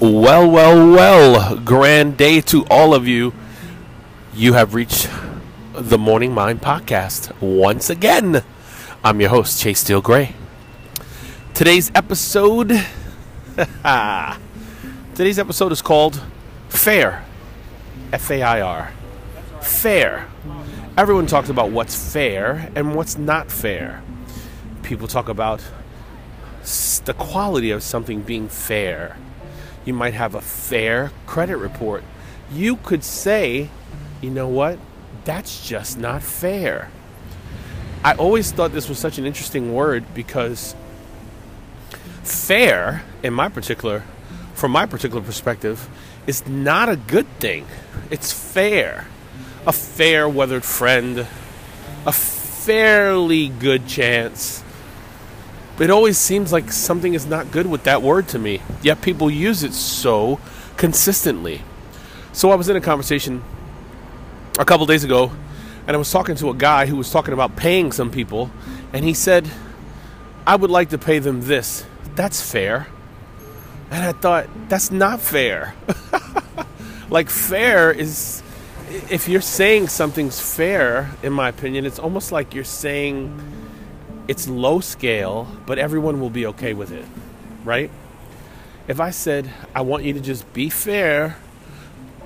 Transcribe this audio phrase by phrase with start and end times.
[0.00, 1.56] Well, well, well.
[1.56, 3.32] Grand day to all of you.
[4.32, 5.10] You have reached
[5.74, 8.44] the Morning Mind podcast once again.
[9.02, 10.36] I'm your host, Chase Steele Gray.
[11.52, 12.68] Today's episode.
[15.16, 16.22] today's episode is called
[16.68, 17.24] Fair.
[18.12, 18.92] F A I R.
[19.60, 20.28] Fair.
[20.96, 24.00] Everyone talks about what's fair and what's not fair.
[24.84, 25.60] People talk about
[27.04, 29.16] the quality of something being fair
[29.88, 32.04] you might have a fair credit report.
[32.52, 33.70] You could say,
[34.20, 34.78] you know what?
[35.24, 36.90] That's just not fair.
[38.04, 40.76] I always thought this was such an interesting word because
[42.22, 44.04] fair, in my particular,
[44.54, 45.88] from my particular perspective,
[46.26, 47.66] is not a good thing.
[48.10, 49.06] It's fair.
[49.66, 51.26] A fair weathered friend,
[52.06, 54.62] a fairly good chance,
[55.80, 58.60] it always seems like something is not good with that word to me.
[58.82, 60.40] Yet people use it so
[60.76, 61.62] consistently.
[62.32, 63.42] So I was in a conversation
[64.58, 65.30] a couple days ago,
[65.86, 68.50] and I was talking to a guy who was talking about paying some people,
[68.92, 69.48] and he said,
[70.46, 71.84] I would like to pay them this.
[72.14, 72.88] That's fair.
[73.90, 75.74] And I thought, that's not fair.
[77.10, 78.42] like, fair is,
[79.10, 83.40] if you're saying something's fair, in my opinion, it's almost like you're saying
[84.28, 87.06] it's low scale, but everyone will be okay with it,
[87.64, 87.90] right?
[88.86, 91.36] If I said, I want you to just be fair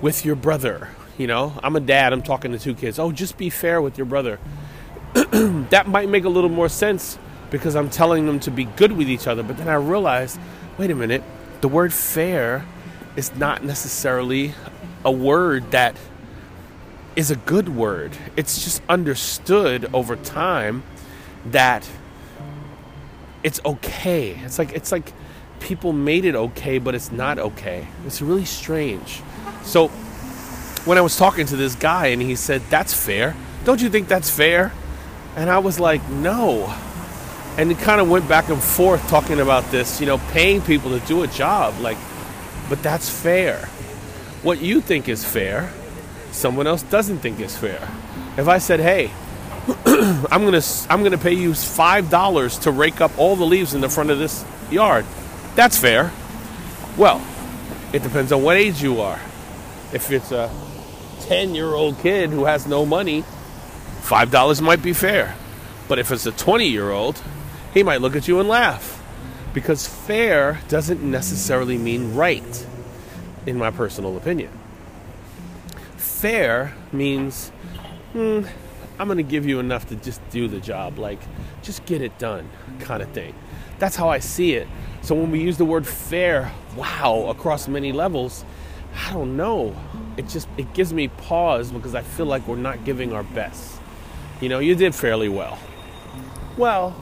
[0.00, 2.98] with your brother, you know, I'm a dad, I'm talking to two kids.
[2.98, 4.38] Oh, just be fair with your brother.
[5.12, 7.18] that might make a little more sense
[7.50, 9.42] because I'm telling them to be good with each other.
[9.42, 10.40] But then I realized,
[10.78, 11.22] wait a minute,
[11.60, 12.64] the word fair
[13.16, 14.54] is not necessarily
[15.04, 15.96] a word that
[17.16, 18.16] is a good word.
[18.36, 20.82] It's just understood over time
[21.46, 21.88] that
[23.42, 24.38] it's okay.
[24.44, 25.12] It's like it's like
[25.60, 27.86] people made it okay, but it's not okay.
[28.06, 29.22] It's really strange.
[29.62, 29.88] So
[30.84, 33.34] when I was talking to this guy and he said, "That's fair.
[33.64, 34.72] Don't you think that's fair?"
[35.36, 36.74] And I was like, "No."
[37.58, 40.90] And it kind of went back and forth talking about this, you know, paying people
[40.98, 41.98] to do a job like
[42.70, 43.66] but that's fair.
[44.42, 45.72] What you think is fair,
[46.30, 47.88] someone else doesn't think is fair.
[48.38, 49.10] If I said, "Hey,
[50.30, 53.82] I'm gonna I'm gonna pay you five dollars to rake up all the leaves in
[53.82, 55.04] the front of this yard.
[55.56, 56.10] That's fair.
[56.96, 57.20] Well,
[57.92, 59.20] it depends on what age you are.
[59.92, 60.50] If it's a
[61.20, 63.24] ten year old kid who has no money,
[64.00, 65.34] five dollars might be fair.
[65.86, 67.20] But if it's a twenty year old,
[67.74, 68.96] he might look at you and laugh.
[69.52, 72.66] Because fair doesn't necessarily mean right,
[73.44, 74.50] in my personal opinion.
[75.98, 77.50] Fair means
[78.12, 78.44] hmm,
[79.00, 81.18] I'm going to give you enough to just do the job, like
[81.62, 82.50] just get it done,
[82.80, 83.34] kind of thing.
[83.78, 84.68] That's how I see it.
[85.00, 88.44] So when we use the word fair, wow, across many levels,
[88.94, 89.74] I don't know.
[90.18, 93.80] It just it gives me pause because I feel like we're not giving our best.
[94.42, 95.58] You know, you did fairly well.
[96.58, 96.94] Well,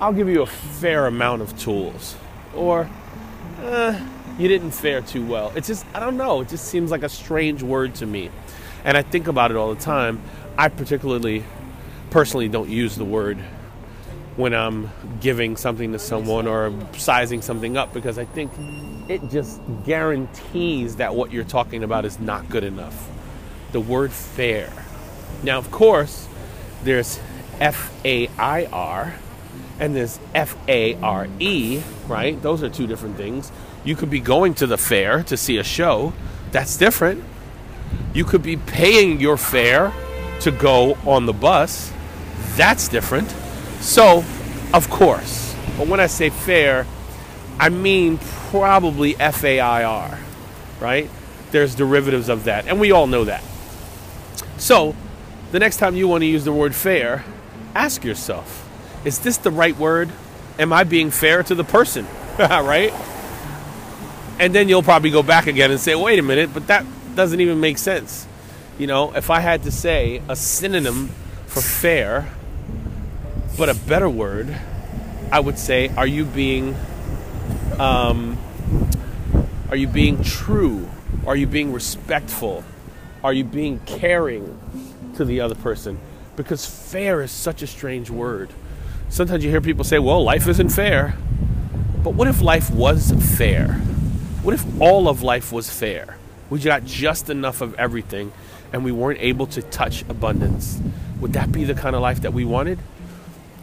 [0.00, 2.14] I'll give you a fair amount of tools.
[2.54, 2.90] Or,
[3.62, 3.98] eh,
[4.38, 5.50] you didn't fare too well.
[5.56, 6.42] It's just, I don't know.
[6.42, 8.30] It just seems like a strange word to me.
[8.84, 10.22] And I think about it all the time.
[10.60, 11.42] I particularly,
[12.10, 13.38] personally, don't use the word
[14.36, 18.52] when I'm giving something to someone or sizing something up because I think
[19.08, 23.08] it just guarantees that what you're talking about is not good enough.
[23.72, 24.70] The word fair.
[25.42, 26.28] Now, of course,
[26.84, 27.18] there's
[27.58, 29.14] F A I R
[29.78, 32.40] and there's F A R E, right?
[32.42, 33.50] Those are two different things.
[33.82, 36.12] You could be going to the fair to see a show,
[36.50, 37.24] that's different.
[38.12, 39.90] You could be paying your fare
[40.40, 41.92] to go on the bus.
[42.56, 43.30] That's different.
[43.80, 44.24] So,
[44.74, 46.86] of course, but when I say fair,
[47.58, 48.18] I mean
[48.50, 50.18] probably F A I R,
[50.80, 51.10] right?
[51.50, 53.42] There's derivatives of that, and we all know that.
[54.58, 54.94] So,
[55.52, 57.24] the next time you want to use the word fair,
[57.74, 58.68] ask yourself
[59.04, 60.10] is this the right word?
[60.58, 62.06] Am I being fair to the person?
[62.38, 62.92] right?
[64.38, 66.84] And then you'll probably go back again and say, wait a minute, but that
[67.14, 68.26] doesn't even make sense.
[68.80, 71.08] You know, if I had to say a synonym
[71.44, 72.30] for fair,
[73.58, 74.56] but a better word,
[75.30, 76.74] I would say, are you being,
[77.78, 78.38] um,
[79.68, 80.88] are you being true?
[81.26, 82.64] Are you being respectful?
[83.22, 84.58] Are you being caring
[85.16, 86.00] to the other person?
[86.34, 88.48] Because fair is such a strange word.
[89.10, 91.18] Sometimes you hear people say, well, life isn't fair.
[92.02, 93.74] But what if life was fair?
[94.42, 96.16] What if all of life was fair?
[96.50, 98.32] We got just enough of everything
[98.72, 100.80] and we weren't able to touch abundance.
[101.20, 102.78] Would that be the kind of life that we wanted?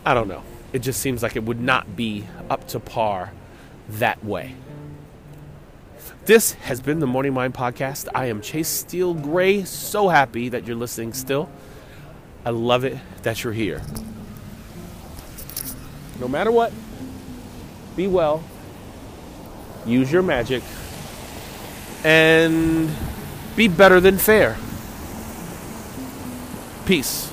[0.05, 0.43] I don't know.
[0.73, 3.31] It just seems like it would not be up to par
[3.89, 4.55] that way.
[6.25, 8.07] This has been the Morning Mind Podcast.
[8.13, 9.63] I am Chase Steele Gray.
[9.63, 11.49] So happy that you're listening still.
[12.45, 13.81] I love it that you're here.
[16.19, 16.73] No matter what,
[17.95, 18.43] be well,
[19.85, 20.63] use your magic
[22.03, 22.89] and
[23.55, 24.57] be better than fair.
[26.85, 27.31] Peace.